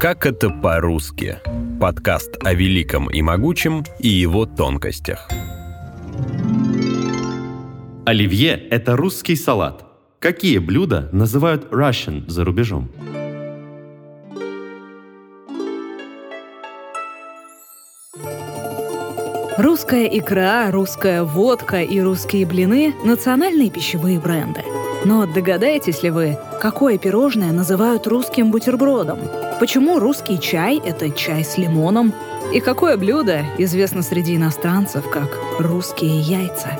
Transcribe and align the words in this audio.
Как 0.00 0.24
это 0.24 0.48
по-русски? 0.48 1.40
Подкаст 1.78 2.38
о 2.42 2.54
великом 2.54 3.10
и 3.10 3.20
могучем 3.20 3.84
и 3.98 4.08
его 4.08 4.46
тонкостях. 4.46 5.28
Оливье– 8.06 8.52
это 8.70 8.96
русский 8.96 9.36
салат. 9.36 9.84
Какие 10.18 10.56
блюда 10.56 11.10
называют 11.12 11.70
Russian 11.70 12.26
за 12.30 12.46
рубежом? 12.46 12.90
Русская 19.58 20.06
икра, 20.06 20.70
русская 20.70 21.24
водка 21.24 21.82
и 21.82 22.00
русские 22.00 22.46
блины– 22.46 22.94
национальные 23.04 23.70
пищевые 23.70 24.18
бренды. 24.18 24.62
Но 25.04 25.26
догадаетесь 25.26 26.02
ли 26.02 26.10
вы, 26.10 26.38
какое 26.60 26.98
пирожное 26.98 27.52
называют 27.52 28.06
русским 28.06 28.50
бутербродом? 28.50 29.18
Почему 29.58 29.98
русский 29.98 30.38
чай– 30.38 30.80
это 30.84 31.10
чай 31.10 31.42
с 31.42 31.56
лимоном? 31.56 32.12
И 32.52 32.60
какое 32.60 32.96
блюдо 32.96 33.44
известно 33.58 34.02
среди 34.02 34.36
иностранцев 34.36 35.08
как 35.10 35.30
русские 35.58 36.20
яйца? 36.20 36.78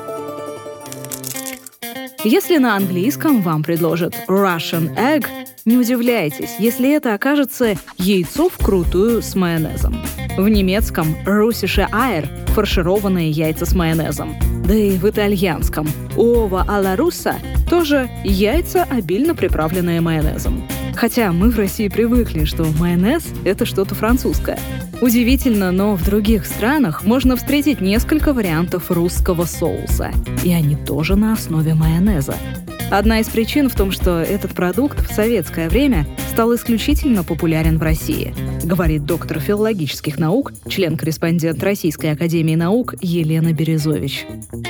Если 2.23 2.57
на 2.57 2.75
английском 2.75 3.41
вам 3.41 3.63
предложат 3.63 4.13
Russian 4.27 4.95
egg, 4.95 5.25
не 5.65 5.77
удивляйтесь, 5.77 6.55
если 6.59 6.95
это 6.95 7.15
окажется 7.15 7.75
яйцо 7.97 8.49
вкрутую 8.49 9.23
с 9.23 9.33
майонезом. 9.33 9.95
В 10.41 10.49
немецком 10.49 11.15
«Russische 11.23 11.87
Eier»– 11.91 12.27
фаршированные 12.55 13.29
яйца 13.29 13.67
с 13.67 13.75
майонезом. 13.75 14.33
Да 14.65 14.73
и 14.73 14.97
в 14.97 15.07
итальянском 15.07 15.87
«Ова 16.17 16.65
alla 16.67 16.97
russa» 16.97 17.35
тоже 17.69 18.09
яйца, 18.23 18.87
обильно 18.89 19.35
приправленные 19.35 20.01
майонезом. 20.01 20.67
Хотя 20.95 21.31
мы 21.31 21.51
в 21.51 21.57
России 21.59 21.89
привыкли, 21.89 22.45
что 22.45 22.65
майонез— 22.79 23.23
это 23.45 23.67
что-то 23.67 23.93
французское. 23.93 24.57
Удивительно, 24.99 25.71
но 25.71 25.95
в 25.95 26.03
других 26.03 26.47
странах 26.47 27.03
можно 27.03 27.35
встретить 27.35 27.79
несколько 27.79 28.33
вариантов 28.33 28.89
русского 28.89 29.45
соуса. 29.45 30.11
И 30.43 30.51
они 30.51 30.75
тоже 30.75 31.15
на 31.15 31.33
основе 31.33 31.75
майонеза. 31.75 32.33
Одна 32.89 33.19
из 33.19 33.29
причин 33.29 33.69
в 33.69 33.75
том, 33.75 33.91
что 33.91 34.19
этот 34.19 34.53
продукт 34.53 35.07
в 35.07 35.13
советское 35.13 35.69
время 35.69 36.07
стал 36.31 36.55
исключительно 36.55 37.25
популярен 37.25 37.77
в 37.77 37.81
России, 37.81 38.33
говорит 38.63 39.05
доктор 39.05 39.41
филологических 39.41 40.17
наук, 40.17 40.53
член-корреспондент 40.65 41.61
Российской 41.61 42.13
академии 42.13 42.55
наук 42.55 42.95
Елена 43.01 43.51
Березович. 43.51 44.25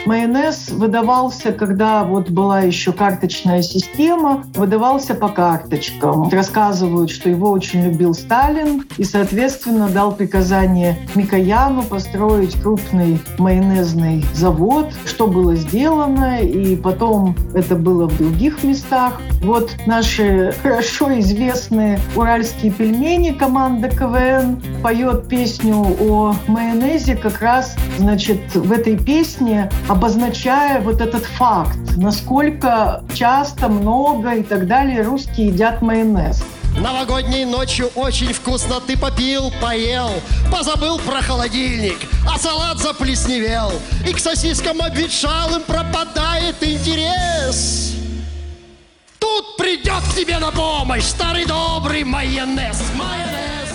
Майонез 0.08 0.70
выдавался, 0.72 1.52
когда 1.52 2.04
вот 2.04 2.32
была 2.32 2.62
еще 2.62 2.92
карточная 2.94 3.62
система, 3.62 4.44
выдавался 4.56 5.14
по 5.14 5.30
карточкам. 5.30 6.30
Рассказывают, 6.30 7.12
что 7.12 7.30
его 7.30 7.52
очень 7.52 7.86
любил 7.86 8.16
Сталин 8.16 8.84
и, 8.98 9.04
соответственно, 9.04 9.88
дал 9.88 10.16
приказание 10.16 10.98
Микояну 11.14 11.84
построить 11.84 12.60
крупный 12.60 13.20
майонезный 13.38 14.26
завод, 14.34 14.90
что 15.06 15.28
было 15.28 15.56
сделано, 15.56 16.42
и 16.42 16.76
потом 16.76 17.36
это 17.54 17.76
было 17.76 18.10
в 18.10 18.18
других 18.18 18.64
местах. 18.64 19.22
Вот 19.44 19.76
наши 19.86 20.56
хорошо 20.64 21.20
известные 21.20 21.51
уральские 22.16 22.72
пельмени 22.72 23.32
команда 23.32 23.90
КВН 23.90 24.62
поет 24.82 25.28
песню 25.28 25.76
о 26.00 26.36
майонезе 26.48 27.16
как 27.16 27.42
раз, 27.42 27.76
значит, 27.98 28.56
в 28.56 28.72
этой 28.72 28.98
песне 28.98 29.70
обозначая 29.88 30.82
вот 30.82 31.02
этот 31.02 31.26
факт, 31.26 31.78
насколько 31.98 33.04
часто, 33.14 33.68
много 33.68 34.36
и 34.36 34.44
так 34.44 34.68
далее 34.68 35.02
русские 35.02 35.48
едят 35.48 35.82
майонез. 35.82 36.44
Новогодней 36.78 37.44
ночью 37.44 37.90
очень 37.96 38.32
вкусно 38.32 38.80
ты 38.80 38.98
попил, 38.98 39.52
поел 39.62 40.10
Позабыл 40.50 41.00
про 41.00 41.22
холодильник, 41.22 41.98
а 42.26 42.38
салат 42.38 42.80
заплесневел 42.80 43.74
И 44.08 44.14
к 44.14 44.20
сосискам 44.20 44.82
обветшалым 44.82 45.64
пропадает 45.64 46.56
интерес 46.62 48.01
Тут 49.32 49.56
придет 49.56 50.04
тебе 50.14 50.40
на 50.40 50.52
помощь 50.52 51.04
старый 51.04 51.46
добрый 51.46 52.04
майонез 52.04 52.84
Майонез 52.98 53.72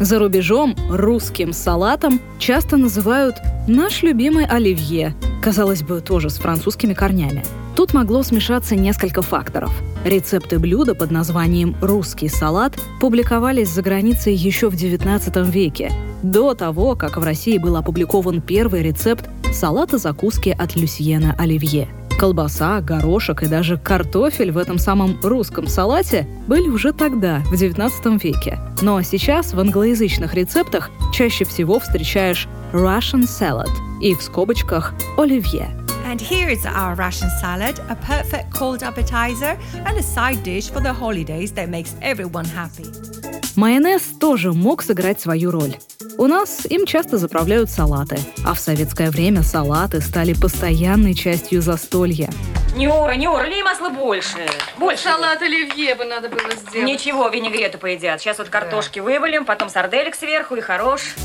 За 0.00 0.18
рубежом 0.18 0.74
русским 0.88 1.52
салатом 1.52 2.22
часто 2.38 2.78
называют 2.78 3.36
наш 3.68 4.02
любимый 4.02 4.46
оливье, 4.46 5.14
казалось 5.42 5.82
бы, 5.82 6.00
тоже 6.00 6.30
с 6.30 6.38
французскими 6.38 6.94
корнями. 6.94 7.44
Тут 7.74 7.92
могло 7.92 8.22
смешаться 8.22 8.76
несколько 8.76 9.20
факторов. 9.20 9.70
Рецепты 10.06 10.58
блюда 10.58 10.94
под 10.94 11.10
названием 11.10 11.76
«русский 11.82 12.28
салат» 12.28 12.78
публиковались 12.98 13.68
за 13.68 13.82
границей 13.82 14.34
еще 14.34 14.70
в 14.70 14.74
XIX 14.74 15.50
веке, 15.50 15.92
до 16.22 16.54
того, 16.54 16.96
как 16.96 17.18
в 17.18 17.22
России 17.22 17.58
был 17.58 17.76
опубликован 17.76 18.40
первый 18.40 18.82
рецепт 18.82 19.28
салата-закуски 19.52 20.56
от 20.58 20.76
Люсьена 20.76 21.36
Оливье. 21.38 21.88
Колбаса, 22.18 22.80
горошек 22.80 23.42
и 23.42 23.46
даже 23.46 23.76
картофель 23.76 24.50
в 24.50 24.58
этом 24.58 24.78
самом 24.78 25.18
русском 25.22 25.66
салате 25.66 26.26
были 26.46 26.68
уже 26.68 26.92
тогда, 26.92 27.40
в 27.46 27.52
XIX 27.52 28.18
веке. 28.22 28.58
Но 28.80 29.02
сейчас 29.02 29.52
в 29.52 29.60
англоязычных 29.60 30.34
рецептах 30.34 30.90
чаще 31.12 31.44
всего 31.44 31.78
встречаешь 31.78 32.48
Russian 32.72 33.24
salad 33.24 33.70
и 34.00 34.14
в 34.14 34.22
скобочках 34.22 34.94
оливье. 35.18 35.85
And 36.08 36.20
here 36.20 36.48
is 36.48 36.64
our 36.64 36.94
Russian 36.94 37.28
salad, 37.40 37.80
a 37.88 37.96
perfect 37.96 38.54
cold 38.54 38.84
appetizer 38.84 39.58
and 39.86 39.98
a 39.98 40.02
side 40.04 40.40
dish 40.44 40.70
for 40.70 40.80
the 40.80 40.92
holidays 40.92 41.50
that 41.54 41.68
makes 41.68 41.96
everyone 42.00 42.44
happy. 42.44 42.86
Майонез 43.56 44.02
тоже 44.20 44.52
мог 44.52 44.82
сыграть 44.82 45.20
свою 45.20 45.50
роль. 45.50 45.74
У 46.16 46.28
нас 46.28 46.64
им 46.70 46.86
часто 46.86 47.18
заправляют 47.18 47.70
салаты, 47.70 48.18
а 48.44 48.54
в 48.54 48.60
советское 48.60 49.10
время 49.10 49.42
салаты 49.42 50.00
стали 50.00 50.32
постоянной 50.32 51.14
частью 51.14 51.60
застолья. 51.60 52.30
Неора, 52.76 53.16
Неора, 53.16 53.46
лей 53.46 53.64
масла 53.64 53.88
больше. 53.88 54.46
Больше. 54.78 55.02
Салат 55.02 55.42
оливье 55.42 55.96
бы 55.96 56.04
надо 56.04 56.28
было 56.28 56.54
сделать. 56.54 56.88
Ничего, 56.88 57.28
винегрету 57.30 57.78
поедят. 57.78 58.20
Сейчас 58.20 58.38
вот 58.38 58.48
картошки 58.48 59.00
вывалим, 59.00 59.44
потом 59.44 59.68
сарделек 59.68 60.14
сверху 60.14 60.54
и 60.54 60.60
хорош. 60.60 61.16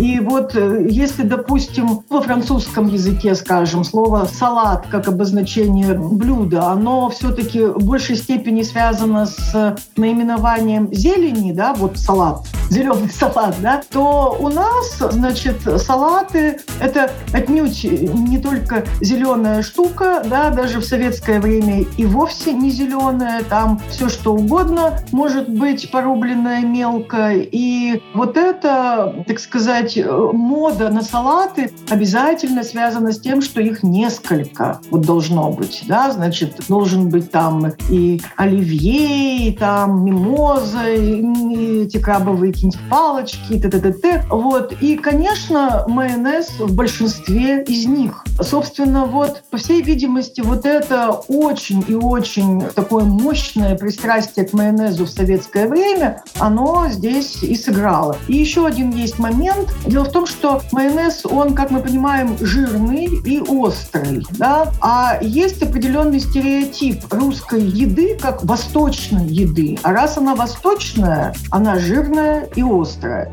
И 0.00 0.18
вот 0.18 0.56
э, 0.56 0.86
если, 0.88 1.24
допустим, 1.24 2.04
во 2.08 2.22
французском 2.22 2.88
языке, 2.88 3.34
скажем, 3.34 3.84
слово 3.84 4.26
«салат» 4.32 4.86
как 4.90 5.08
обозначение 5.08 5.92
блюда, 5.92 6.70
оно 6.70 7.10
все-таки 7.10 7.66
в 7.66 7.84
большей 7.84 8.16
степени 8.16 8.62
связано 8.62 9.26
с 9.26 9.76
наименованием 9.98 10.88
зелени, 10.90 11.52
да, 11.52 11.74
вот 11.74 11.98
салат, 11.98 12.46
зеленый 12.70 13.10
салат, 13.10 13.56
да, 13.60 13.82
то 13.90 14.36
у 14.40 14.48
нас, 14.48 14.96
значит, 14.98 15.60
салаты– 15.76 16.58
это 16.80 17.10
отнюдь 17.32 17.84
не 17.84 18.38
только 18.38 18.84
зеленая 19.00 19.62
штука, 19.62 20.22
да, 20.24 20.50
даже 20.50 20.78
в 20.78 20.84
советское 20.84 21.40
время 21.40 21.84
и 21.96 22.06
вовсе 22.06 22.52
не 22.52 22.70
зеленая, 22.70 23.42
там 23.42 23.80
все 23.90 24.08
что 24.08 24.34
угодно 24.34 25.00
может 25.12 25.48
быть 25.48 25.90
порубленное 25.90 26.62
мелко. 26.62 27.32
И 27.32 28.02
вот 28.14 28.36
это, 28.36 29.24
так 29.26 29.40
сказать, 29.40 29.98
мода 30.32 30.88
на 30.90 31.02
салаты 31.02 31.72
обязательно 31.88 32.62
связана 32.62 33.12
с 33.12 33.20
тем, 33.20 33.42
что 33.42 33.60
их 33.60 33.82
несколько 33.82 34.80
вот 34.90 35.02
должно 35.02 35.50
быть. 35.50 35.82
Да? 35.88 36.10
Значит, 36.12 36.60
должен 36.68 37.08
быть 37.08 37.30
там 37.30 37.66
и 37.90 38.20
оливье, 38.36 39.48
и 39.48 39.52
там 39.52 40.04
мимоза, 40.04 40.88
и 40.88 41.82
эти 41.82 41.98
крабовые 41.98 42.52
какие-нибудь 42.60 42.90
палочки, 42.90 43.58
т 43.58 43.68
т 43.68 43.80
т 43.80 43.92
т 43.92 44.24
Вот. 44.30 44.74
И, 44.80 44.96
конечно, 44.96 45.84
майонез 45.88 46.50
в 46.58 46.74
большинстве 46.74 47.62
из 47.64 47.86
них. 47.86 48.24
Собственно, 48.40 49.06
вот, 49.06 49.42
по 49.50 49.56
всей 49.56 49.82
видимости, 49.82 50.40
вот 50.40 50.66
это 50.66 51.10
очень 51.28 51.84
и 51.88 51.94
очень 51.94 52.60
такое 52.74 53.04
мощное 53.04 53.76
пристрастие 53.76 54.46
к 54.46 54.52
майонезу 54.52 55.06
в 55.06 55.10
советское 55.10 55.66
время, 55.66 56.22
оно 56.38 56.88
здесь 56.90 57.42
и 57.42 57.54
сыграло. 57.56 58.16
И 58.28 58.36
еще 58.36 58.66
один 58.66 58.90
есть 58.90 59.18
момент, 59.18 59.70
Дело 59.86 60.04
в 60.04 60.12
том, 60.12 60.26
что 60.26 60.62
майонез, 60.72 61.24
он, 61.24 61.54
как 61.54 61.70
мы 61.70 61.80
понимаем, 61.80 62.36
жирный 62.40 63.06
и 63.06 63.40
острый. 63.40 64.24
Да? 64.32 64.72
А 64.80 65.18
есть 65.20 65.62
определенный 65.62 66.20
стереотип 66.20 67.12
русской 67.12 67.62
еды 67.62 68.18
как 68.20 68.44
восточной 68.44 69.26
еды. 69.26 69.78
А 69.82 69.92
раз 69.92 70.18
она 70.18 70.34
восточная, 70.34 71.34
она 71.50 71.78
жирная 71.78 72.49
и 72.56 72.62
острая. 72.62 73.32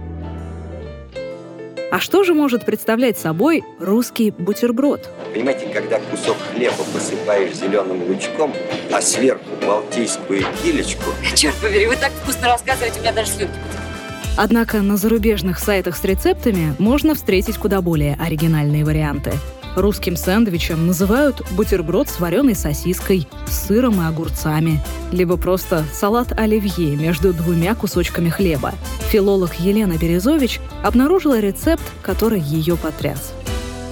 А 1.89 1.99
что 1.99 2.23
же 2.23 2.33
может 2.33 2.65
представлять 2.65 3.17
собой 3.17 3.63
русский 3.79 4.31
бутерброд? 4.31 5.09
Понимаете, 5.33 5.67
когда 5.73 5.99
кусок 5.99 6.35
хлеба 6.53 6.83
посыпаешь 6.93 7.55
зеленым 7.55 8.03
лучком, 8.09 8.53
а 8.91 9.01
сверху 9.01 9.55
балтийскую 9.65 10.43
килечку... 10.61 11.11
Черт 11.33 11.55
побери, 11.61 11.87
вы 11.87 11.95
так 11.95 12.11
вкусно 12.11 12.47
рассказываете, 12.47 12.99
у 12.99 13.01
меня 13.03 13.13
даже 13.13 13.31
слюнки 13.31 13.55
Однако 14.37 14.81
на 14.83 14.97
зарубежных 14.97 15.57
сайтах 15.57 15.97
с 15.97 16.03
рецептами 16.03 16.75
можно 16.77 17.15
встретить 17.15 17.57
куда 17.57 17.81
более 17.81 18.15
оригинальные 18.19 18.85
варианты. 18.85 19.33
Русским 19.77 20.15
сэндвичем 20.15 20.87
называют 20.87 21.43
бутерброд 21.51 22.09
с 22.09 22.19
вареной 22.19 22.55
сосиской, 22.55 23.27
сыром 23.47 24.01
и 24.01 24.07
огурцами, 24.07 24.83
либо 25.11 25.37
просто 25.37 25.85
салат 25.93 26.31
оливье 26.31 26.95
между 26.95 27.31
двумя 27.31 27.75
кусочками 27.75 28.29
хлеба. 28.29 28.73
Филолог 29.11 29.53
Елена 29.59 29.93
Березович 29.93 30.61
обнаружила 30.83 31.39
рецепт, 31.39 31.83
который 32.01 32.39
ее 32.39 32.75
потряс. 32.75 33.35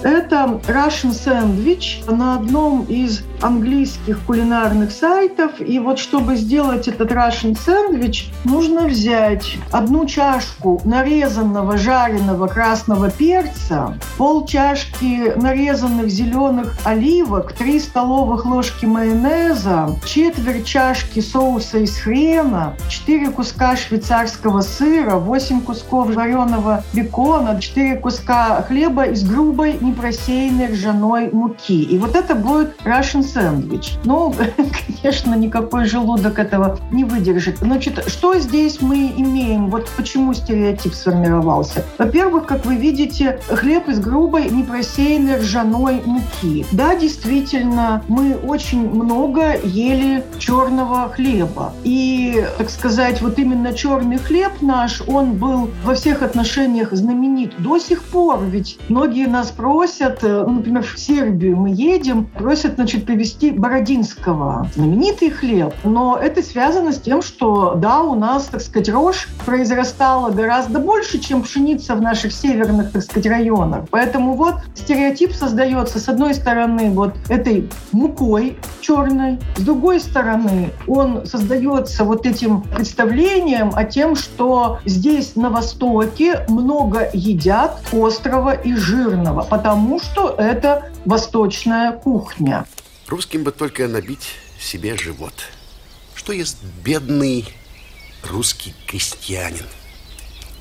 Это 0.06 0.60
Russian 0.68 1.10
Sandwich 1.10 2.08
на 2.08 2.36
одном 2.36 2.84
из 2.84 3.24
английских 3.40 4.20
кулинарных 4.20 4.92
сайтов. 4.92 5.60
И 5.60 5.80
вот 5.80 5.98
чтобы 5.98 6.36
сделать 6.36 6.86
этот 6.86 7.10
Russian 7.10 7.58
Sandwich, 7.58 8.26
нужно 8.44 8.86
взять 8.86 9.56
одну 9.72 10.06
чашку 10.06 10.80
нарезанного 10.84 11.76
жареного 11.76 12.46
красного 12.46 13.10
перца, 13.10 13.98
пол 14.16 14.46
чашки 14.46 15.32
нарезанных 15.34 16.08
зеленых 16.08 16.76
оливок, 16.84 17.52
три 17.52 17.80
столовых 17.80 18.46
ложки 18.46 18.86
майонеза, 18.86 19.88
четверть 20.04 20.66
чашки 20.66 21.18
соуса 21.18 21.78
из 21.78 21.96
хрена, 21.96 22.74
четыре 22.88 23.30
куска 23.30 23.74
швейцарского 23.74 24.60
сыра, 24.60 25.16
восемь 25.16 25.60
кусков 25.60 26.14
вареного 26.14 26.84
бекона, 26.92 27.60
четыре 27.60 27.96
куска 27.96 28.62
хлеба 28.62 29.06
из 29.06 29.28
грубой, 29.28 29.76
непросеянной 29.96 30.72
ржаной 30.72 31.30
муки. 31.32 31.82
И 31.82 31.98
вот 31.98 32.14
это 32.14 32.34
будет 32.34 32.76
Russian 32.84 33.22
сэндвич. 33.22 33.94
Ну, 34.04 34.34
конечно, 35.02 35.34
никакой 35.34 35.86
желудок 35.86 36.38
этого 36.38 36.78
не 36.90 37.04
выдержит. 37.04 37.58
Значит, 37.58 38.04
что 38.06 38.38
здесь 38.38 38.80
мы 38.80 39.12
имеем? 39.16 39.70
Вот 39.70 39.88
почему 39.96 40.34
стереотип 40.34 40.94
сформировался? 40.94 41.84
Во-первых, 41.98 42.46
как 42.46 42.66
вы 42.66 42.76
видите, 42.76 43.40
хлеб 43.48 43.88
из 43.88 43.98
грубой, 43.98 44.50
непросеянной 44.50 45.38
ржаной 45.38 46.02
муки. 46.04 46.66
Да, 46.72 46.94
действительно, 46.94 48.02
мы 48.08 48.34
очень 48.34 48.88
много 48.90 49.58
ели 49.62 50.24
черного 50.38 51.08
хлеба. 51.08 51.72
И, 51.84 52.44
так 52.58 52.70
сказать, 52.70 53.22
вот 53.22 53.38
именно 53.38 53.72
черный 53.72 54.18
хлеб 54.18 54.52
наш, 54.60 55.02
он 55.06 55.34
был 55.34 55.70
во 55.84 55.94
всех 55.94 56.22
отношениях 56.22 56.92
знаменит 56.92 57.54
до 57.58 57.78
сих 57.78 58.02
пор. 58.02 58.44
Ведь 58.44 58.78
многие 58.88 59.26
нас 59.26 59.50
просят, 59.50 59.85
э, 60.22 60.44
ну, 60.46 60.54
например, 60.54 60.82
в 60.82 60.98
Сербию 60.98 61.56
мы 61.56 61.70
едем, 61.70 62.24
просят, 62.24 62.74
значит, 62.74 63.06
привезти 63.06 63.50
Бородинского. 63.50 64.68
Знаменитый 64.74 65.30
хлеб. 65.30 65.74
Но 65.84 66.18
это 66.20 66.42
связано 66.42 66.92
с 66.92 67.00
тем, 67.00 67.22
что, 67.22 67.74
да, 67.74 68.02
у 68.02 68.14
нас, 68.14 68.46
так 68.46 68.60
сказать, 68.60 68.88
рожь 68.88 69.28
произрастала 69.44 70.30
гораздо 70.30 70.78
больше, 70.78 71.18
чем 71.18 71.42
пшеница 71.42 71.94
в 71.94 72.00
наших 72.00 72.32
северных, 72.32 72.92
так 72.92 73.02
сказать, 73.02 73.26
районах. 73.26 73.84
Поэтому 73.90 74.34
вот 74.34 74.56
стереотип 74.74 75.32
создается, 75.32 75.98
с 75.98 76.08
одной 76.08 76.34
стороны, 76.34 76.90
вот 76.90 77.14
этой 77.28 77.68
мукой 77.92 78.58
черной, 78.80 79.38
с 79.56 79.60
другой 79.60 80.00
стороны, 80.00 80.70
он 80.86 81.26
создается 81.26 82.04
вот 82.04 82.26
этим 82.26 82.62
представлением 82.62 83.72
о 83.74 83.84
тем, 83.84 84.14
что 84.14 84.78
здесь 84.84 85.36
на 85.36 85.50
Востоке 85.50 86.44
много 86.48 87.10
едят 87.12 87.80
острого 87.92 88.52
и 88.52 88.74
жирного, 88.74 89.42
потому 89.42 89.65
что 90.00 90.34
это 90.38 90.92
восточная 91.04 91.92
кухня. 91.92 92.66
Русским 93.06 93.44
бы 93.44 93.52
только 93.52 93.88
набить 93.88 94.34
себе 94.60 94.96
живот. 94.96 95.32
Что 96.14 96.32
ест 96.32 96.58
бедный 96.84 97.44
русский 98.22 98.74
крестьянин? 98.86 99.66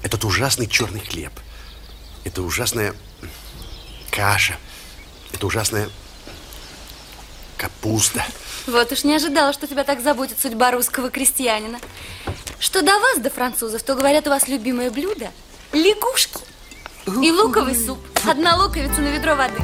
Этот 0.04 0.24
ужасный 0.25 0.68
черный 0.68 1.00
хлеб. 1.00 1.31
Это 2.24 2.42
ужасная 2.42 2.94
каша. 4.12 4.57
Это 5.34 5.48
ужасная 5.48 5.90
капуста. 7.57 8.24
Вот 8.68 8.92
уж 8.92 9.04
не 9.04 9.16
ожидала, 9.16 9.54
что 9.54 9.68
тебя 9.68 9.84
так 9.84 10.02
заботит 10.02 10.40
судьба 10.40 10.72
русского 10.72 11.10
крестьянина. 11.10 11.80
Что 12.60 12.81
до 12.81 12.98
вас, 13.00 13.19
до 13.19 13.30
французов, 13.30 13.84
то 13.84 13.96
говорят, 13.96 14.28
у 14.28 14.30
вас 14.30 14.48
любимое 14.48 14.90
блюдо– 14.90 15.31
лягушки 15.75 16.40
и 17.07 17.31
луковый 17.31 17.75
суп. 17.75 17.98
Одна 18.30 18.56
луковица 18.56 19.02
на 19.02 19.10
ведро 19.10 19.36
воды. 19.36 19.62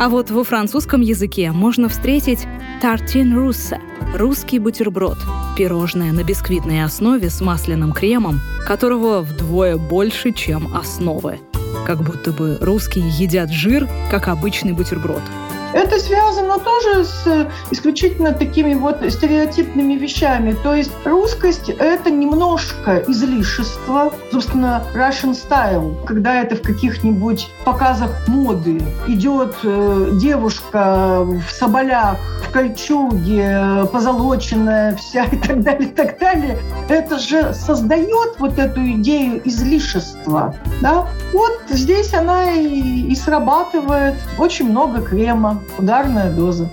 А 0.00 0.08
вот 0.08 0.30
во 0.30 0.44
французском 0.44 1.00
языке 1.00 1.50
можно 1.50 1.88
встретить 1.88 2.46
тартин 2.80 3.36
русса– 3.36 3.80
русский 4.14 4.58
бутерброд, 4.58 5.18
пирожное 5.56 6.12
на 6.12 6.22
бисквитной 6.22 6.84
основе 6.84 7.30
с 7.30 7.40
масляным 7.40 7.92
кремом, 7.92 8.40
которого 8.66 9.22
вдвое 9.22 9.76
больше, 9.76 10.32
чем 10.32 10.74
основы. 10.76 11.40
Как 11.84 12.00
будто 12.02 12.30
бы 12.32 12.58
русские 12.60 13.08
едят 13.08 13.50
жир, 13.50 13.88
как 14.10 14.28
обычный 14.28 14.72
бутерброд– 14.72 15.22
это 15.72 15.98
связано 15.98 16.58
тоже 16.58 17.04
с 17.04 17.48
исключительно 17.70 18.32
такими 18.32 18.74
вот 18.74 18.98
стереотипными 19.08 19.94
вещами. 19.94 20.56
То 20.62 20.74
есть 20.74 20.92
русскость— 21.04 21.68
это 21.78 22.10
немножко 22.10 23.04
излишество. 23.06 24.12
Собственно, 24.32 24.84
Russian 24.94 25.32
style, 25.32 26.04
когда 26.06 26.40
это 26.40 26.56
в 26.56 26.62
каких-нибудь 26.62 27.48
показах 27.64 28.28
моды 28.28 28.80
идет 29.06 29.56
э, 29.62 30.10
девушка 30.20 31.24
в 31.24 31.50
соболях, 31.50 32.18
в 32.48 32.50
кольчуге, 32.50 33.86
позолоченная 33.92 34.96
вся 34.96 35.24
и 35.24 35.36
так 35.36 35.62
далее, 35.62 35.88
и 35.88 35.92
так 35.92 36.18
далее. 36.18 36.58
Это 36.88 37.18
же 37.18 37.52
создает 37.54 38.38
вот 38.38 38.58
эту 38.58 38.80
идею 38.92 39.40
излишества. 39.46 40.54
Да? 40.80 41.08
Вот 41.32 41.60
здесь 41.68 42.14
она 42.14 42.52
и, 42.52 43.10
и 43.10 43.14
срабатывает. 43.14 44.14
Очень 44.38 44.70
много 44.70 45.02
крема, 45.02 45.57
ударная 45.78 46.32
доза. 46.32 46.68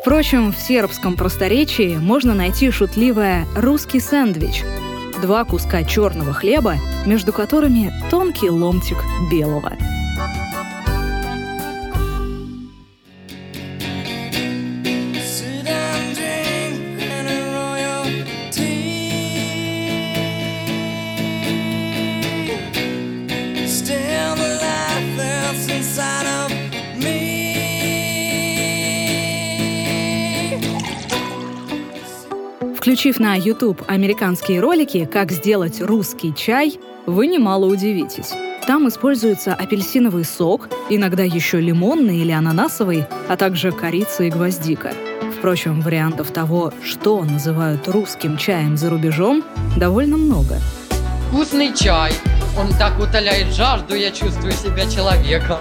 Впрочем, 0.00 0.52
в 0.52 0.56
сербском 0.56 1.16
просторечии 1.16 1.96
можно 1.96 2.34
найти 2.34 2.70
шутливое 2.70 3.46
«русский 3.56 4.00
сэндвич»– 4.00 4.64
два 5.22 5.44
куска 5.44 5.82
черного 5.84 6.32
хлеба, 6.32 6.76
между 7.04 7.32
которыми 7.32 7.92
тонкий 8.10 8.50
ломтик 8.50 8.98
белого– 9.30 9.72
Включив 32.98 33.20
на 33.20 33.36
YouTube 33.36 33.80
американские 33.86 34.58
ролики 34.58 35.04
«Как 35.04 35.30
сделать 35.30 35.80
русский 35.80 36.34
чай», 36.34 36.80
вы 37.06 37.28
немало 37.28 37.66
удивитесь. 37.66 38.32
Там 38.66 38.88
используется 38.88 39.54
апельсиновый 39.54 40.24
сок, 40.24 40.68
иногда 40.90 41.22
еще 41.22 41.60
лимонный 41.60 42.18
или 42.18 42.32
ананасовый, 42.32 43.04
а 43.28 43.36
также 43.36 43.70
корица 43.70 44.24
и 44.24 44.30
гвоздика. 44.30 44.92
Впрочем, 45.38 45.80
вариантов 45.80 46.32
того, 46.32 46.72
что 46.82 47.22
называют 47.22 47.86
русским 47.86 48.36
чаем 48.36 48.76
за 48.76 48.90
рубежом, 48.90 49.44
довольно 49.76 50.16
много. 50.16 50.58
Вкусный 51.28 51.72
чай. 51.76 52.12
Он 52.58 52.66
так 52.80 52.98
утоляет 52.98 53.54
жажду, 53.54 53.94
я 53.94 54.10
чувствую 54.10 54.50
себя 54.50 54.90
человеком. 54.90 55.60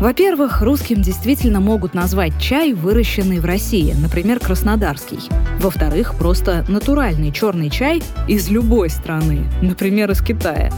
Во-первых, 0.00 0.62
русским 0.62 1.02
действительно 1.02 1.58
могут 1.58 1.92
назвать 1.92 2.32
чай, 2.40 2.72
выращенный 2.72 3.40
в 3.40 3.44
России, 3.44 3.96
например, 4.00 4.38
краснодарский. 4.38 5.18
Во-вторых, 5.58 6.14
просто 6.16 6.64
натуральный 6.68 7.32
черный 7.32 7.68
чай 7.68 8.00
из 8.28 8.48
любой 8.48 8.90
страны, 8.90 9.44
например, 9.60 10.12
из 10.12 10.20
Китая 10.22 10.72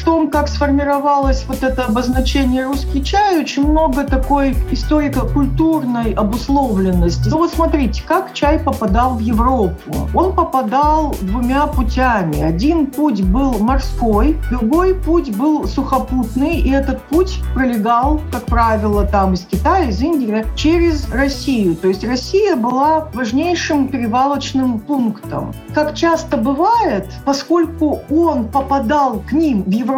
в 0.00 0.04
том, 0.04 0.30
как 0.30 0.48
сформировалось 0.48 1.44
вот 1.46 1.62
это 1.62 1.84
обозначение 1.84 2.64
«русский 2.64 3.04
чай», 3.04 3.38
очень 3.38 3.68
много 3.68 4.04
такой 4.04 4.56
историко-культурной 4.70 6.14
обусловленности. 6.14 7.28
Ну 7.28 7.38
вот 7.38 7.52
смотрите, 7.52 8.02
как 8.06 8.32
чай 8.32 8.58
попадал 8.58 9.16
в 9.16 9.20
Европу. 9.20 10.08
Он 10.14 10.34
попадал 10.34 11.14
двумя 11.20 11.66
путями. 11.66 12.40
Один 12.42 12.86
путь 12.86 13.22
был 13.22 13.58
морской, 13.58 14.38
другой 14.50 14.94
путь 14.94 15.36
был 15.36 15.66
сухопутный, 15.66 16.56
и 16.60 16.70
этот 16.70 17.02
путь 17.02 17.38
пролегал, 17.54 18.20
как 18.32 18.46
правило, 18.46 19.06
там 19.06 19.34
из 19.34 19.44
Китая, 19.44 19.90
из 19.90 20.00
Индии, 20.00 20.46
через 20.56 21.10
Россию. 21.12 21.76
То 21.76 21.88
есть 21.88 22.04
Россия 22.04 22.56
была 22.56 23.08
важнейшим 23.12 23.88
перевалочным 23.88 24.78
пунктом. 24.78 25.52
Как 25.74 25.94
часто 25.94 26.38
бывает, 26.38 27.06
поскольку 27.26 28.00
он 28.10 28.48
попадал 28.48 29.22
к 29.28 29.32
ним 29.32 29.62
в 29.64 29.70
Европу 29.70 29.89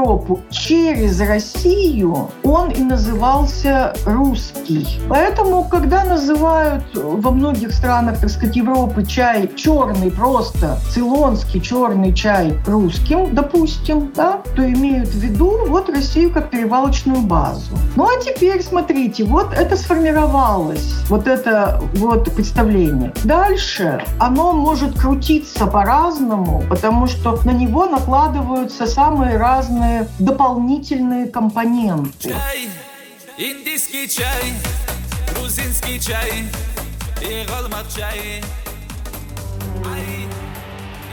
через 0.50 1.20
Россию, 1.20 2.30
он 2.42 2.70
и 2.70 2.82
назывался 2.82 3.94
русский. 4.06 5.00
Поэтому, 5.08 5.64
когда 5.64 6.04
называют 6.04 6.84
во 6.94 7.30
многих 7.30 7.72
странах, 7.72 8.18
так 8.20 8.30
сказать, 8.30 8.56
Европы 8.56 9.04
чай 9.04 9.50
черный, 9.56 10.10
просто 10.10 10.78
цейлонский 10.90 11.60
черный 11.60 12.12
чай 12.14 12.54
русским, 12.66 13.34
допустим, 13.34 14.12
да, 14.14 14.40
то 14.56 14.64
имеют 14.64 15.08
в 15.08 15.18
виду 15.18 15.66
вот 15.68 15.88
Россию 15.88 16.32
как 16.32 16.50
перевалочную 16.50 17.22
базу. 17.22 17.76
Ну 17.96 18.06
а 18.06 18.20
теперь 18.20 18.62
смотрите, 18.62 19.24
вот 19.24 19.52
это 19.52 19.76
сформировалось, 19.76 20.94
вот 21.08 21.26
это 21.26 21.80
вот 21.94 22.30
представление. 22.34 23.12
Дальше 23.24 24.02
оно 24.18 24.52
может 24.52 24.98
крутиться 24.98 25.66
по-разному, 25.66 26.62
потому 26.68 27.06
что 27.06 27.38
на 27.44 27.50
него 27.50 27.86
накладываются 27.86 28.86
самые 28.86 29.36
разные 29.36 29.81
дополнительные 30.18 31.26
компоненты. 31.28 32.30
Чай, 32.30 32.68
индийский 33.38 34.08
чай, 34.08 34.54
грузинский 35.34 36.00
чай, 36.00 36.44
чай. 37.94 38.42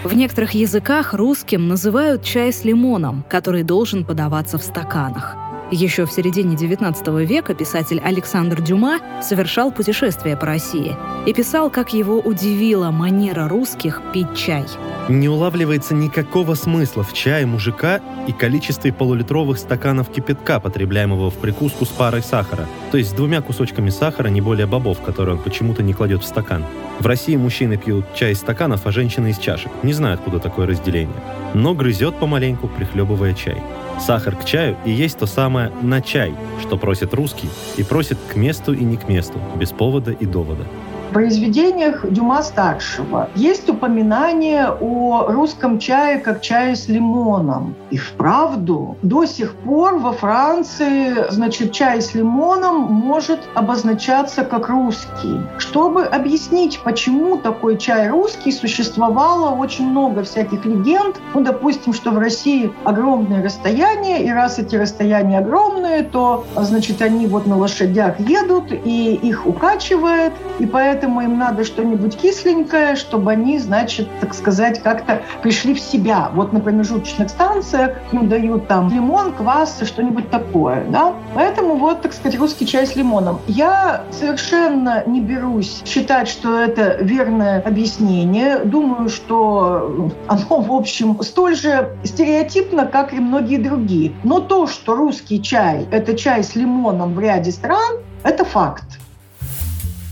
В 0.04 0.14
некоторых 0.14 0.54
языках 0.54 1.14
русским 1.14 1.68
называют 1.68 2.24
чай 2.24 2.54
с 2.54 2.64
лимоном, 2.64 3.26
который 3.30 3.64
должен 3.64 4.06
подаваться 4.06 4.58
в 4.58 4.64
стаканах. 4.64 5.36
Еще 5.72 6.08
в 6.08 6.12
середине 6.12 6.56
XIX 6.56 7.26
века 7.26 7.54
писатель 7.54 8.02
Александр 8.04 8.60
Дюма 8.60 9.00
совершал 9.22 9.72
путешествие 9.72 10.36
по 10.36 10.48
России 10.48 10.96
и 11.28 11.34
писал, 11.34 11.70
как 11.70 11.94
его 11.94 12.18
удивила 12.20 12.90
манера 12.90 13.48
русских 13.48 14.02
пить 14.12 14.36
чай. 14.36 14.66
Не 15.10 15.30
улавливается 15.30 15.94
никакого 15.94 16.56
смысла 16.56 17.04
в 17.04 17.14
чае 17.14 17.46
мужика 17.46 18.02
и 18.28 18.32
количестве 18.32 18.92
полулитровых 18.92 19.60
стаканов 19.60 20.10
кипятка, 20.10 20.60
потребляемого 20.60 21.30
в 21.30 21.36
прикуску 21.36 21.86
с 21.86 21.90
парой 21.90 22.24
сахара, 22.24 22.68
то 22.92 22.98
есть 22.98 23.12
с 23.12 23.14
двумя 23.14 23.42
кусочками 23.42 23.92
сахара, 23.92 24.30
не 24.30 24.42
более 24.42 24.66
бобов, 24.66 25.02
которые 25.02 25.36
он 25.36 25.44
почему-то 25.44 25.84
не 25.84 25.94
кладет 25.94 26.24
в 26.24 26.26
стакан. 26.26 26.66
В 27.00 27.06
России 27.06 27.36
мужчины 27.36 27.78
пьют 27.78 28.06
чай 28.16 28.32
из 28.32 28.40
стаканов, 28.40 28.86
а 28.86 28.92
женщины 28.92 29.30
из 29.30 29.38
чашек. 29.38 29.72
Не 29.84 29.94
знаю, 29.94 30.16
откуда 30.16 30.40
такое 30.40 30.68
разделение. 30.68 31.16
Но 31.54 31.74
грызет 31.74 32.16
помаленьку, 32.16 32.68
прихлебывая 32.68 33.34
чай. 33.34 33.62
Сахар 34.00 34.36
к 34.36 34.46
чаю 34.46 34.78
и 34.86 34.92
есть 34.92 35.18
то 35.18 35.26
самое 35.26 35.59
«на 35.82 36.02
чай», 36.02 36.34
что 36.62 36.78
просит 36.78 37.14
русский, 37.14 37.50
и 37.78 37.84
просит 37.84 38.18
к 38.32 38.36
месту 38.36 38.74
и 38.74 38.84
не 38.84 38.98
к 38.98 39.10
месту, 39.10 39.40
без 39.58 39.72
повода 39.72 40.12
и 40.12 40.26
довода 40.26 40.66
произведениях 41.10 42.10
Дюма-старшего 42.10 43.30
есть 43.36 43.70
упоминание 43.70 44.68
о 44.70 45.26
русском 45.28 45.80
чае 45.80 46.20
как 46.20 46.42
чае 46.42 46.76
с 46.76 46.88
лимоном. 46.88 47.76
И 47.92 47.98
вправду 47.98 48.98
до 49.02 49.26
сих 49.26 49.56
пор 49.56 49.96
во 49.96 50.12
Франции, 50.12 51.26
значит, 51.30 51.72
чай 51.72 52.02
с 52.02 52.14
лимоном 52.14 52.82
может 52.82 53.40
обозначаться 53.56 54.44
как 54.44 54.70
русский. 54.70 55.40
Чтобы 55.58 56.04
объяснить, 56.06 56.80
почему 56.84 57.38
такой 57.38 57.78
чай 57.78 58.10
русский, 58.10 58.52
существовало 58.52 59.56
очень 59.56 59.88
много 59.90 60.24
всяких 60.24 60.66
легенд. 60.66 61.20
Ну, 61.34 61.42
допустим, 61.42 61.94
что 61.94 62.12
в 62.12 62.20
России 62.20 62.72
огромные 62.84 63.44
расстояния, 63.44 64.24
и 64.24 64.30
раз 64.30 64.60
эти 64.60 64.76
расстояния 64.76 65.40
огромные, 65.40 66.04
то, 66.04 66.46
значит, 66.56 67.02
они 67.02 67.28
вот 67.28 67.48
на 67.48 67.58
лошадях 67.58 68.20
едут, 68.20 68.72
и 68.72 69.14
их 69.16 69.46
укачивает, 69.48 70.34
и 70.60 70.66
поэтому 70.66 70.99
поэтому 71.00 71.22
им 71.22 71.38
надо 71.38 71.64
что-нибудь 71.64 72.18
кисленькое, 72.18 72.98
чтобы 72.98 73.32
они, 73.32 73.58
значит, 73.58 74.10
так 74.20 74.34
сказать, 74.34 74.84
как-то 74.84 75.22
пришли 75.42 75.74
в 75.74 75.80
себя. 75.80 76.30
Вот 76.34 76.52
на 76.52 76.60
промежуточных 76.60 77.30
станциях 77.30 77.96
им 78.12 78.28
дают 78.28 78.68
там 78.68 78.90
лимон, 78.90 79.32
квас, 79.32 79.80
что-нибудь 79.82 80.30
такое, 80.30 80.84
да. 80.90 81.14
Поэтому 81.36 81.76
вот, 81.76 82.02
так 82.02 82.12
сказать, 82.12 82.38
русский 82.38 82.68
чай 82.68 82.86
с 82.86 82.98
лимоном. 82.98 83.40
Я 83.48 84.04
совершенно 84.12 85.04
не 85.06 85.22
берусь 85.22 85.82
считать, 85.86 86.28
что 86.28 86.60
это 86.60 86.98
верное 87.00 87.62
объяснение. 87.62 88.60
Думаю, 88.66 89.08
что 89.08 90.12
оно, 90.28 90.60
в 90.60 90.74
общем, 90.74 91.18
столь 91.22 91.56
же 91.56 91.96
стереотипно, 92.04 92.88
как 92.88 93.14
и 93.14 93.20
многие 93.20 93.58
другие. 93.58 94.12
Но 94.26 94.42
то, 94.42 94.68
что 94.68 94.98
русский 94.98 95.42
чай– 95.42 95.88
это 95.92 96.18
чай 96.18 96.44
с 96.44 96.56
лимоном 96.56 97.14
в 97.14 97.20
ряде 97.22 97.52
стран, 97.52 98.00
это 98.24 98.44
факт. 98.44 99.00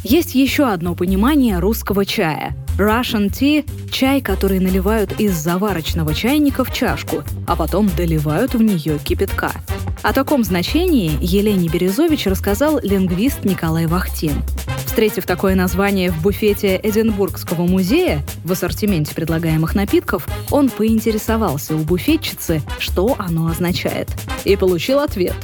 Есть 0.09 0.35
еще 0.35 0.69
одно 0.69 0.95
понимание 0.95 1.59
русского 1.59 2.05
чая. 2.05 2.55
Russian 2.77 3.29
tea– 3.29 3.69
чай, 3.91 4.21
который 4.21 4.59
наливают 4.59 5.19
из 5.19 5.35
заварочного 5.35 6.13
чайника 6.13 6.63
в 6.63 6.73
чашку, 6.73 7.25
а 7.45 7.57
потом 7.57 7.89
доливают 7.89 8.53
в 8.53 8.61
нее 8.61 8.99
кипятка. 8.99 9.51
О 10.03 10.13
таком 10.13 10.45
значении 10.45 11.11
Елене 11.19 11.67
Березович 11.67 12.27
рассказал 12.27 12.79
лингвист 12.81 13.43
Николай 13.43 13.85
Вахтин. 13.85 14.43
Встретив 14.85 15.25
такое 15.25 15.55
название 15.55 16.09
в 16.09 16.21
буфете 16.21 16.79
Эдинбургского 16.81 17.63
музея 17.67 18.23
в 18.45 18.53
ассортименте 18.53 19.13
предлагаемых 19.13 19.75
напитков, 19.75 20.25
он 20.51 20.69
поинтересовался 20.69 21.75
у 21.75 21.79
буфетчицы, 21.79 22.61
что 22.79 23.17
оно 23.19 23.47
означает. 23.47 24.07
И 24.45 24.55
получил 24.55 24.99
ответ. 24.99 25.35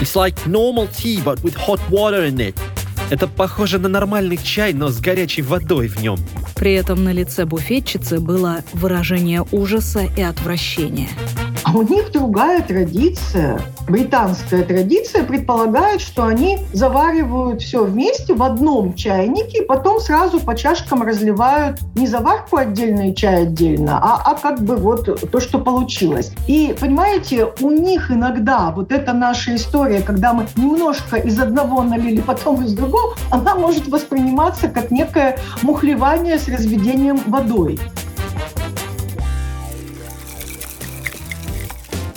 It's 0.00 0.14
like 0.14 0.36
normal 0.46 0.88
tea, 0.88 1.22
but 1.22 1.42
with 1.42 1.54
hot 1.54 1.80
water 1.90 2.26
in 2.26 2.38
it. 2.38 2.54
Это 3.08 3.28
похоже 3.28 3.78
на 3.78 3.88
нормальный 3.88 4.36
чай, 4.36 4.72
но 4.72 4.88
с 4.88 5.00
горячей 5.00 5.42
водой 5.42 5.86
в 5.86 6.02
нем. 6.02 6.18
При 6.56 6.74
этом 6.74 7.04
на 7.04 7.12
лице 7.12 7.44
буфетчицы 7.44 8.18
было 8.18 8.62
выражение 8.72 9.44
ужаса 9.52 10.08
и 10.16 10.22
отвращения. 10.22 11.10
У 11.76 11.82
них 11.82 12.10
другая 12.10 12.62
традиция. 12.62 13.60
Британская 13.86 14.62
традиция 14.62 15.24
предполагает, 15.24 16.00
что 16.00 16.24
они 16.24 16.60
заваривают 16.72 17.60
все 17.60 17.84
вместе 17.84 18.32
в 18.32 18.42
одном 18.42 18.94
чайнике, 18.94 19.58
и 19.58 19.66
потом 19.66 20.00
сразу 20.00 20.40
по 20.40 20.56
чашкам 20.56 21.02
разливают 21.02 21.78
не 21.94 22.06
заварку 22.06 22.56
отдельно 22.56 23.10
и 23.10 23.14
чай 23.14 23.42
отдельно, 23.42 23.98
а, 24.02 24.22
а 24.24 24.34
как 24.36 24.62
бы 24.62 24.76
вот 24.76 25.30
то, 25.30 25.38
что 25.38 25.58
получилось. 25.58 26.32
И, 26.48 26.74
понимаете, 26.80 27.52
у 27.60 27.70
них 27.70 28.10
иногда 28.10 28.70
вот 28.70 28.90
эта 28.90 29.12
наша 29.12 29.54
история, 29.54 30.00
когда 30.00 30.32
мы 30.32 30.46
немножко 30.56 31.16
из 31.16 31.38
одного 31.38 31.82
налили, 31.82 32.22
потом 32.22 32.64
из 32.64 32.72
другого, 32.72 33.16
она 33.30 33.54
может 33.54 33.86
восприниматься 33.86 34.68
как 34.68 34.90
некое 34.90 35.38
мухлевание 35.60 36.38
с 36.38 36.48
разведением 36.48 37.20
водой. 37.26 37.78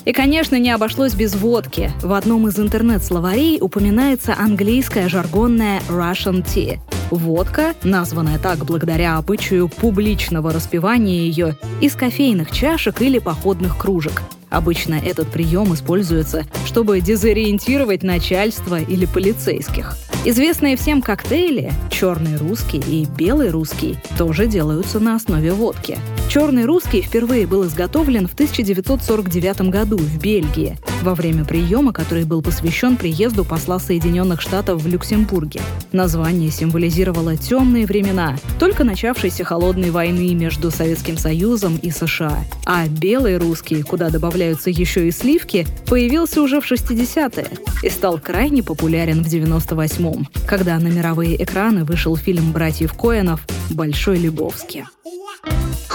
И, 0.10 0.12
конечно, 0.12 0.56
не 0.56 0.72
обошлось 0.72 1.14
без 1.14 1.36
водки. 1.36 1.92
В 2.02 2.14
одном 2.14 2.48
из 2.48 2.58
интернет-словарей 2.58 3.60
упоминается 3.62 4.36
английская 4.36 5.08
жаргонная 5.08 5.82
Russian 5.88 6.44
tea. 6.44 6.80
Водка, 7.12 7.76
названная 7.84 8.40
так 8.40 8.66
благодаря 8.66 9.18
обычаю 9.18 9.70
публичного 9.70 10.52
распивания 10.52 11.20
ее 11.20 11.56
из 11.80 11.94
кофейных 11.94 12.50
чашек 12.50 13.04
или 13.04 13.20
походных 13.20 13.78
кружек. 13.78 14.24
Обычно 14.50 14.96
этот 14.96 15.28
прием 15.28 15.76
используется, 15.76 16.44
чтобы 16.66 17.02
дезориентировать 17.02 18.02
начальство 18.02 18.82
или 18.82 19.06
полицейских. 19.06 19.96
Известные 20.26 20.76
всем 20.76 21.04
коктейли 21.04 21.72
«Черный 21.92 22.36
русский» 22.38 22.80
и 22.80 23.06
«Белый 23.16 23.52
русский» 23.52 23.96
тоже 24.18 24.48
делаются 24.48 25.00
на 25.00 25.14
основе 25.14 25.54
водки. 25.54 26.00
«Черный 26.30 26.66
русский» 26.66 27.02
впервые 27.02 27.48
был 27.48 27.66
изготовлен 27.66 28.28
в 28.28 28.34
1949 28.34 29.62
году 29.62 29.98
в 29.98 30.22
Бельгии 30.22 30.78
во 31.02 31.16
время 31.16 31.44
приема, 31.44 31.92
который 31.92 32.24
был 32.24 32.44
посвящен 32.44 32.98
приезду 32.98 33.44
посла 33.44 33.80
Соединенных 33.80 34.40
Штатов 34.40 34.84
в 34.84 34.88
Люксембурге. 34.88 35.60
Название 35.92 36.52
символизировало 36.52 37.36
темные 37.36 37.88
времена, 37.88 38.38
только 38.60 38.84
начавшейся 38.84 39.44
холодной 39.44 39.90
войны 39.90 40.36
между 40.36 40.70
Советским 40.70 41.18
Союзом 41.18 41.78
и 41.78 41.90
США. 41.90 42.46
А 42.64 42.88
«Белый 42.88 43.38
русский», 43.38 43.82
куда 43.82 44.12
добавляются 44.12 44.70
еще 44.70 45.08
и 45.08 45.12
сливки, 45.12 45.66
появился 45.88 46.44
уже 46.44 46.62
в 46.62 46.72
60-е 46.72 47.48
и 47.82 47.90
стал 47.90 48.20
крайне 48.20 48.62
популярен 48.62 49.24
в 49.24 49.28
98-м, 49.28 50.28
когда 50.46 50.78
на 50.78 50.90
мировые 50.90 51.44
экраны 51.44 51.86
вышел 51.86 52.16
фильм 52.16 52.52
братьев 52.52 52.94
Коэнов 52.94 53.48
«Большой 53.72 54.20
Любовский». 54.20 54.86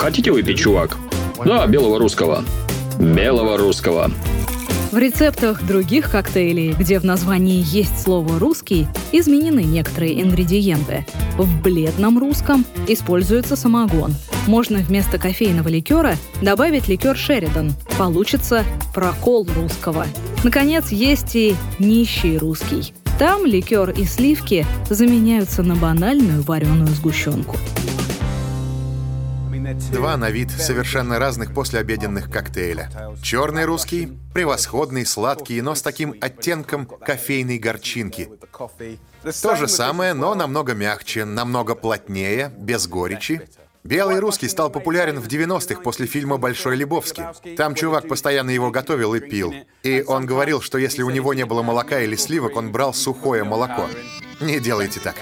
Хотите 0.05 0.31
выпить, 0.33 0.59
чувак? 0.59 0.99
Да, 1.47 1.67
белого 1.67 1.99
русского. 1.99 2.45
Белого 3.01 3.57
русского. 3.57 4.11
В 4.93 4.99
рецептах 4.99 5.67
других 5.67 6.11
коктейлей, 6.11 6.75
где 6.79 6.99
в 6.99 7.05
названии 7.05 7.65
есть 7.75 8.03
слово 8.03 8.39
«русский», 8.39 8.87
изменены 9.13 9.61
некоторые 9.61 10.21
ингредиенты. 10.21 11.07
В 11.39 11.63
бледном 11.63 12.19
русском 12.19 12.67
используется 12.87 13.57
самогон. 13.57 14.15
Можно 14.47 14.81
вместо 14.81 15.19
кофейного 15.19 15.69
ликера 15.69 16.17
добавить 16.43 16.87
ликер 16.87 17.17
Шеридан. 17.17 17.73
Получится 17.97 18.63
прокол 18.95 19.49
русского. 19.57 20.05
Наконец, 20.45 20.93
есть 20.93 21.35
и 21.35 21.57
нищий 21.79 22.37
русский. 22.37 22.93
Там 23.19 23.47
ликер 23.47 23.89
и 23.89 24.05
сливки 24.05 24.67
заменяются 24.91 25.63
на 25.63 25.75
банальную 25.77 26.43
вареную 26.43 26.89
сгущенку. 26.89 27.57
Два 29.93 30.17
на 30.17 30.31
вид 30.31 30.51
совершенно 30.51 31.19
разных 31.19 31.53
послеобеденных 31.55 32.31
коктейля. 32.31 32.91
Черный 33.23 33.65
русский, 33.65 34.19
превосходный, 34.33 35.07
сладкий, 35.07 35.61
но 35.61 35.75
с 35.75 35.83
таким 35.83 36.15
оттенком 36.21 36.87
кофейной 36.87 37.59
горчинки. 37.59 38.31
То 39.43 39.57
же 39.57 39.69
самое, 39.69 40.15
но 40.15 40.35
намного 40.35 40.75
мягче, 40.75 41.25
намного 41.25 41.75
плотнее, 41.75 42.53
без 42.57 42.87
горечи. 42.87 43.49
Белый 43.85 44.19
русский 44.19 44.49
стал 44.49 44.71
популярен 44.71 45.21
в 45.21 45.29
90-х 45.29 45.83
после 45.83 46.07
фильма 46.07 46.39
«Большой 46.39 46.75
Лебовский». 46.75 47.23
Там 47.55 47.75
чувак 47.75 48.09
постоянно 48.09 48.49
его 48.49 48.71
готовил 48.71 49.15
и 49.15 49.21
пил. 49.21 49.53
И 49.83 50.03
он 50.07 50.25
говорил, 50.25 50.63
что 50.63 50.79
если 50.79 51.03
у 51.03 51.11
него 51.11 51.35
не 51.35 51.45
было 51.45 51.61
молока 51.61 52.01
или 52.01 52.17
сливок, 52.17 52.57
он 52.57 52.73
брал 52.73 52.95
сухое 52.95 53.45
молоко. 53.45 53.87
Не 54.41 54.59
делайте 54.59 55.01
так. 55.01 55.17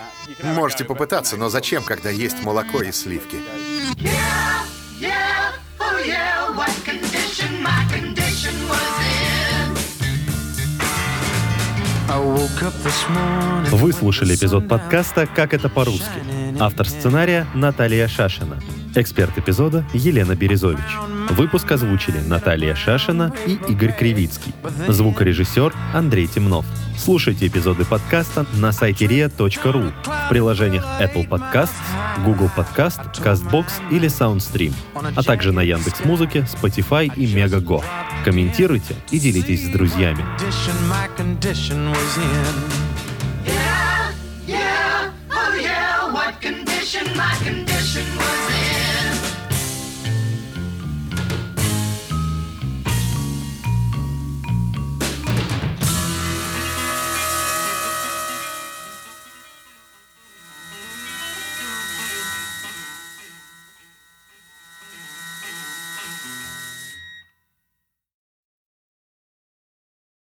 Можете 0.44 0.84
попытаться, 0.84 1.36
но 1.36 1.48
зачем, 1.48 1.82
когда 1.82 2.10
есть 2.10 2.44
молоко 2.44 2.82
и 2.82 2.92
сливки? 2.92 3.38
Вы 13.72 13.92
слушали 13.92 14.36
эпизод 14.36 14.68
подкаста 14.68 15.26
«Как 15.26 15.52
это 15.52 15.68
по-русски». 15.68 16.41
Автор 16.62 16.88
сценария 16.88 17.44
Наталья 17.54 18.06
Шашина. 18.06 18.56
Эксперт 18.94 19.36
эпизода 19.36 19.84
Елена 19.92 20.36
Березович. 20.36 20.96
Выпуск 21.30 21.68
озвучили 21.72 22.18
Наталья 22.18 22.76
Шашина 22.76 23.34
и 23.48 23.58
Игорь 23.68 23.92
Кривицкий. 23.92 24.54
Звукорежиссер 24.86 25.74
Андрей 25.92 26.28
Темнов. 26.28 26.64
Слушайте 26.96 27.48
эпизоды 27.48 27.84
подкаста 27.84 28.46
на 28.52 28.70
сайте 28.70 29.06
ria.ru 29.06 29.92
в 30.04 30.28
приложениях 30.28 30.86
Apple 31.00 31.28
Podcasts, 31.28 31.70
Google 32.24 32.48
Podcast, 32.56 33.12
CastBox 33.20 33.66
или 33.90 34.06
SoundStream, 34.06 34.72
а 35.16 35.22
также 35.24 35.50
на 35.50 35.62
Яндекс 35.62 36.04
Музыке, 36.04 36.46
Spotify 36.46 37.12
и 37.16 37.26
Megago. 37.26 37.82
Комментируйте 38.24 38.94
и 39.10 39.18
делитесь 39.18 39.66
с 39.66 39.68
друзьями. 39.68 40.24
condition, 46.82 47.16
my 47.16 47.32
condition 47.44 48.04
was 48.16 48.61